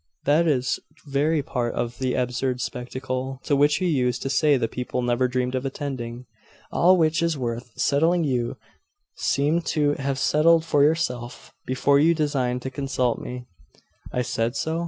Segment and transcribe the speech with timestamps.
[0.23, 4.57] That is the very part of the absurd spectacle to which you used to say
[4.57, 6.25] the people never dreamed of attending.
[6.71, 8.57] All which is worth settling you
[9.13, 13.45] seemed to have settled for yourself before you deigned to consult me.'
[14.11, 14.79] 'I said so?